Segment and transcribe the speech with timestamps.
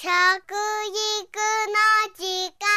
[0.00, 0.14] 食育の
[2.14, 2.22] 時
[2.54, 2.70] 間。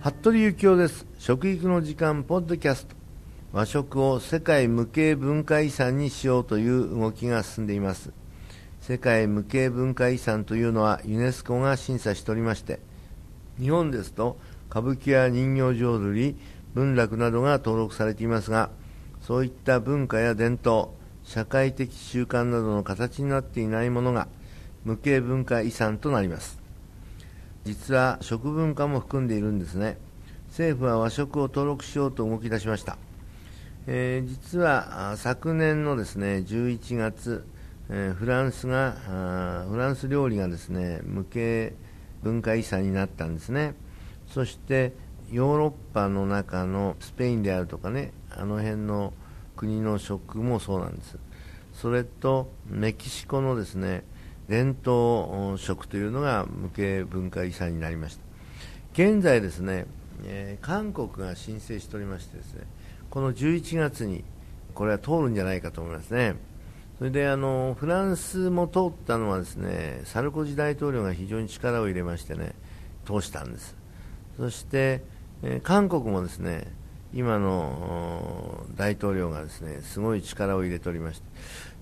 [0.00, 1.06] 服部幸男です。
[1.18, 2.94] 食育の時間ポッドキャスト。
[3.52, 8.12] 和食を世界無形文化遺産にしようという動きが進んでいます。
[8.80, 12.78] 世界無形文化遺産というのはユネスコが審査しておりまして
[13.58, 14.38] 日本ですと
[14.70, 16.36] 歌舞伎や人形浄瑠璃
[16.74, 18.70] 文楽などが登録されていますが
[19.20, 20.88] そういった文化や伝統
[21.24, 24.28] 社会的習慣などの形になっていないものが
[24.84, 26.58] 無形文化遺産となります。
[27.64, 29.98] 実は食文化も含んでいるんですね。
[30.48, 32.96] 政府は和食を登録しようと動き出しました、
[33.86, 37.44] えー、実は昨年のですね11月、
[37.90, 38.92] えー、フランスが
[39.70, 41.74] フランス料理がですね無形
[42.22, 43.74] 文化遺産になったんですね。
[44.28, 44.92] そして
[45.30, 49.12] ヨーロッパの中のスペインであるとかねあの辺の
[49.56, 51.18] 国の食もそうなんです。
[51.72, 54.04] それとメキシコのですね
[54.48, 58.22] 伝統食というのが無形文化遺産になりました。
[58.94, 59.86] 現在ですね、
[60.24, 62.66] えー、韓国が申請しておりましてですね
[63.10, 64.24] この11月に
[64.74, 66.36] これは通るんじゃないかと思いますね。
[66.98, 72.54] それであのフランスも通ったのはですねサルコジ大統領が非常に力を入れましてね
[73.06, 73.76] 通したんです。
[74.38, 75.02] そして、
[75.42, 76.72] え、韓国もですね
[77.12, 81.24] 今の大統領がですねすごい力を入れておりまして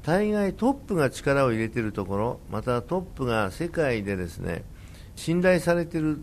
[0.02, 4.64] 大概トップが力を入れているところまたトップが世界でですね
[5.16, 6.20] 信頼されている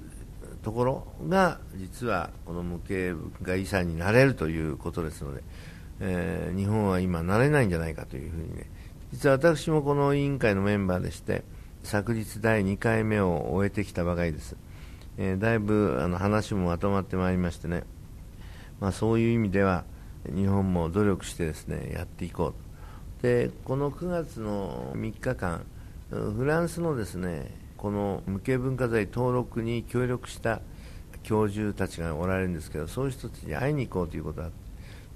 [0.63, 5.43] ところが実はこの無形文化遺産になれるということですので、
[5.99, 8.69] えー、日本は今なれないんじゃないかというふうにね
[9.11, 11.43] 実は私もこの委員会のメンバーでして
[11.83, 14.55] 昨日第2回目を終えてきたばかりです。
[15.17, 17.83] えー、だいぶあの話もまとまってまいりましてね、
[18.79, 19.85] まあ、そういう意味では
[20.33, 22.53] 日本も努力してですねやっていこ
[23.19, 23.21] う。
[23.21, 25.65] でこの9月の3日間
[26.09, 30.61] フランスのですねこの無形文化財登録に協力した
[31.23, 34.51] 教授たちがおられるんですけどそういう人たちに会いに行こうということだっ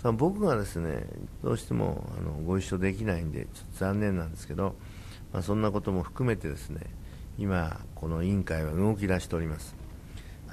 [0.01, 0.11] た。
[0.11, 1.05] 僕がですね
[1.43, 4.75] どうしてもあのご一緒できないんでちょっと残念なんですけど、
[5.33, 6.81] まあ、そんなことも含めてですね
[7.37, 9.86] 今この委員会は動き出しております。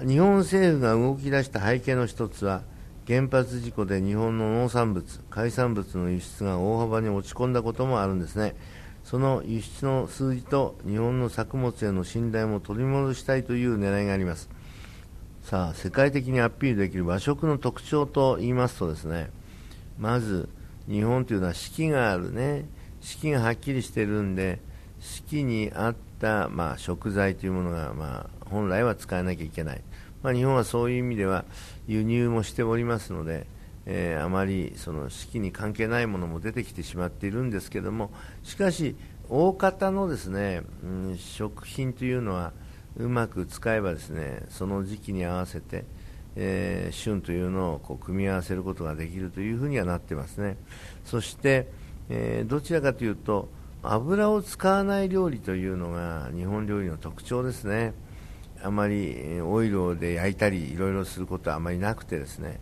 [0.01, 2.63] 日本政府が動き出した背景の一つは
[3.07, 8.57] 原発事故で日本の農産物、海産物の輸出が大幅に落ち込んだこともあるんですね。
[9.05, 14.51] その輸出の数字と日本の作物への信頼も取り戻したいという狙いがあります。
[15.43, 19.31] さあ、世界的にアピールできる和食の特徴と言いますとですね、
[19.99, 20.49] まず
[20.89, 22.67] 日本というのは四季があるね、
[23.01, 24.61] 四季がはっきりしているんで、
[24.99, 29.83] 四季に合った、まあ、食材というものが、まあ、本来は使わなきゃいけない、
[30.23, 31.45] まあ、日本はそういう意味では
[31.87, 33.47] 輸入もしておりますので、
[33.87, 38.11] えー、あまりその四季に関係ないものも出てきてしまっているんですけども
[38.43, 38.97] しかし、
[39.29, 42.53] 大方のですね、うん、食品というのは
[42.97, 45.85] うまく使えばですねその時期に合わせて、
[46.37, 50.57] えー、旬というのをこう組み合わせることができるというふうにはなってますね。
[51.05, 51.69] そして、
[52.09, 53.49] えー、どちらかというと
[53.83, 57.93] 油を使わない料理というのが日本料理の特徴ですね
[58.65, 62.61] あまりオイルで焼いたりいろいろすることはあまりなくてですね、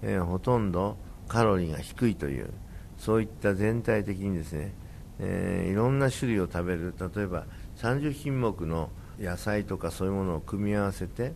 [0.00, 0.96] えー、ほとんど
[1.26, 2.50] カロリーが低いという
[2.98, 4.72] そういった全体的にですね、
[5.18, 6.94] えー、いろんな種類を食べる。
[6.98, 7.46] 例えば
[7.78, 11.32] 30品目の野菜とかそういうものを組み合わせて、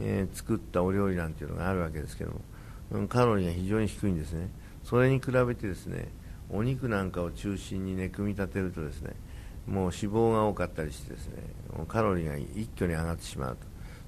[0.00, 2.40] えー、作ったお料理なんていうのがあるわけですけども、
[2.90, 4.48] うん、カロリーが非常に低いんですね。
[4.82, 6.08] それに比べてですね
[6.50, 9.14] お肉なんかを中心にね組み立てるとですね
[9.66, 11.34] もう脂肪が多かったりしてですね
[11.88, 13.66] カロリーが一挙に上がってしまうと。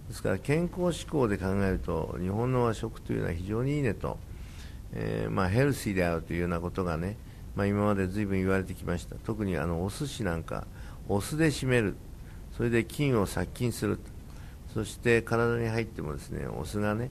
[0.08, 4.18] ですから健康志向で考えると日本の和食というのは非常にいいねと、
[4.92, 7.16] えー、まあ、ヘルシーであるというようなことがね、
[7.56, 9.16] まあ、今まで随分言われてきました。
[9.16, 10.64] 特にあのお寿司なんか
[11.08, 11.96] お酢で締める。
[12.56, 13.98] それで菌を殺菌する
[14.72, 17.10] そして体に入ってもですねお酢がね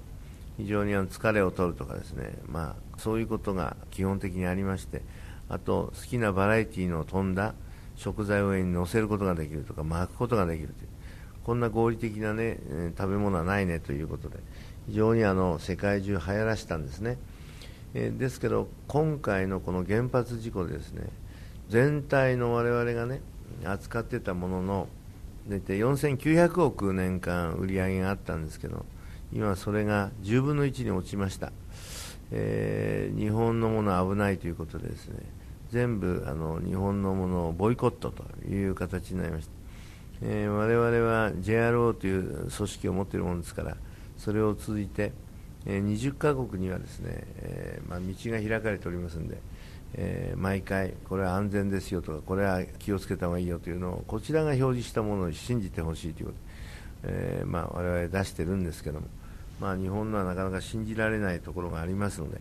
[0.57, 5.01] 非常にあの疲れを取るとかですね、まあ、そういうことが基本的にありまして
[5.49, 7.53] あと好きなバラエティーの飛んだ
[7.95, 10.89] 食材を上に乗せることができるとか巻くことができるという
[11.45, 12.57] こんな合理的な、ね、
[12.97, 14.39] 食べ物はないねということで
[14.87, 17.17] 非常にあの世界中流行らしたんですね、
[17.93, 21.07] えー、ですけど今回のこの原発事故でですね
[21.69, 23.21] 全体の我々がね
[23.63, 24.87] 扱ってたものの
[25.47, 28.85] 大体4900億年間売り上げがあったんですけど
[29.31, 31.51] 今それが10分の1に落ちました、
[32.31, 35.19] えー、日本のものは危ないということでですね
[35.75, 39.51] 全部あの日本のものをボイコットという形になりました、
[40.21, 43.75] えー、我々は JRO という組織を持っているものですから
[44.17, 45.11] それを通じて、
[45.65, 49.37] えー、20カ国にはですね、えーまあ、道が開かれておりますので、
[49.95, 56.37] えー、毎回、これは安全ですよとか、これは気をつけた方がいいよというのを、こちらが表示したものを信じてほしいということ、
[57.03, 59.07] えーまあ、我々出してるんですけども、
[59.59, 62.39] まあ、日本のはなかなか信じられないところがありますので、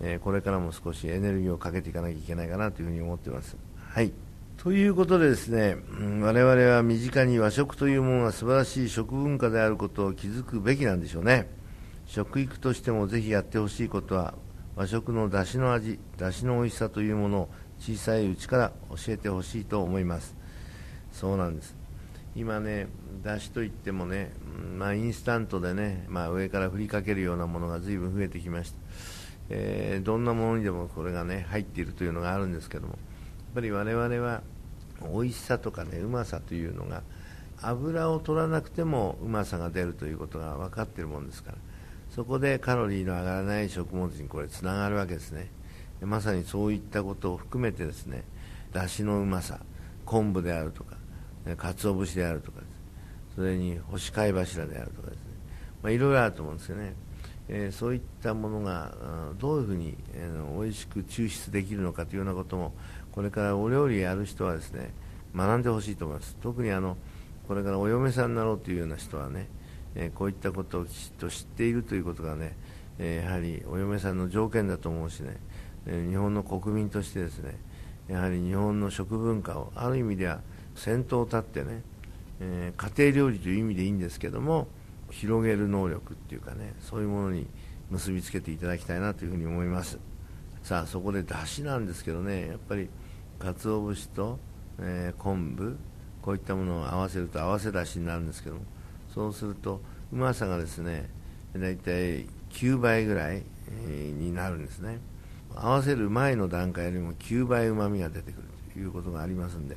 [0.00, 3.56] え、これからも少しエネルギーをかけていかなきゃいけないかなというふに思っています。
[3.76, 4.12] はい
[4.56, 5.76] ということでですね、
[6.22, 11.50] 我々は身近に和食というものが素晴らしい食文化であることを気づくべきなんでしょうね。
[12.06, 14.34] 食育としてもぜひやってほしいことは、
[14.74, 17.48] 和食の出汁の味、出汁の美味しさというものを
[17.78, 20.34] 小さいうちから教えてほしいと思います。
[21.12, 21.76] そうなんです。
[22.34, 22.88] 今ね、
[23.22, 24.32] 出汁といってもね、
[24.78, 28.76] まあ、インスタントでね、まあ、上から振りかけるようなものが随分増えてきました。
[29.50, 32.98] えー、どんなものにでもこれがね、入っているというのがあるんですけども、やっ
[33.54, 34.42] ぱり我々は
[35.02, 37.02] 美味しさとかね、うまさというのが、
[37.60, 41.58] 油を取らなくてもうまさが出るということが分かっているものですから、
[42.10, 45.50] そこでカロリーの上がらない食物にこれつながるわけですね。
[46.00, 48.24] まさにそういったことを含めてですね
[48.72, 49.60] だしのうまさ
[50.04, 50.96] 昆布であるとか
[51.56, 52.66] 鰹節であるとかね
[53.34, 55.24] それに干し貝柱であるとかですね、
[55.82, 56.94] まあ、いろいろあると思うんですよね、
[57.48, 58.94] えー、そういったものが
[59.38, 62.72] どういうふうに、えー、美味しく抽出できるのかというようなことも
[63.12, 64.92] これからお料理やる人はですね
[65.36, 66.36] 学んでほしいと思います。
[66.42, 66.96] 特にあの
[67.46, 69.48] これからお嫁さんになろうというような人はね
[69.94, 72.56] えこういったことをきちっと知っているということがね、
[72.98, 75.36] えやはりお嫁さんの条件だと思うしね、
[75.86, 77.56] え日本の国民としてですね
[78.08, 80.40] やはり日本の食文化をある意味では
[80.74, 81.82] 先頭を立ってね、
[82.40, 84.66] え家庭料理という意味でいいんですけども
[85.14, 87.46] 広げる能力っていうかねそういうものに
[87.90, 89.98] 結びつけていただきたいなというふうに思います。
[90.62, 92.88] さあそこでだしなんですけどねやっぱり
[93.38, 94.38] 鰹節と、
[94.80, 95.76] えー、昆布
[96.22, 98.62] こういったものを合わせると合わせだしになるんですけども
[99.14, 101.10] そうするとうまさがですね
[101.54, 103.42] 大体9倍ぐらい
[103.86, 104.98] になるんですね。
[105.54, 109.76] 合わせる前の段階よりも9倍うまみが出てくるということがありますんで、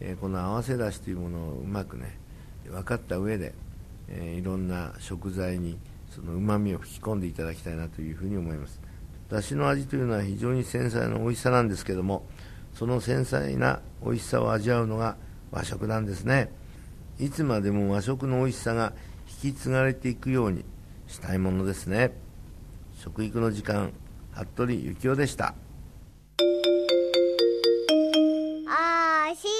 [0.00, 2.18] えこの合わせだしというものをうまくね
[2.66, 3.52] 分かった上で、
[4.10, 5.78] えいろんな食材に
[6.10, 8.80] そのうまみを吹き込んでいただきたいなというふうに思います。
[9.28, 12.26] だしの味というのは非常に繊細な美味しさなんですけども
[12.74, 15.16] その繊細な美味しさを味わうのが
[15.52, 16.50] 和食なんですね。
[17.18, 18.92] いつまでも和食の美味しさが
[19.42, 20.64] 引き継がれていくように
[21.06, 22.12] したいものですね。
[22.96, 23.92] 食育の時間
[24.32, 25.54] 服部幸男でした。
[28.68, 29.59] あし